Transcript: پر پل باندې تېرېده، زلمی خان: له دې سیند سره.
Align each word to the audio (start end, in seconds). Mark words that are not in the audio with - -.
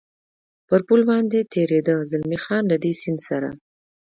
پر 0.67 0.81
پل 0.87 1.01
باندې 1.09 1.39
تېرېده، 1.53 1.95
زلمی 2.11 2.39
خان: 2.43 2.63
له 2.71 2.77
دې 2.83 2.91
سیند 3.01 3.19
سره. 3.29 3.49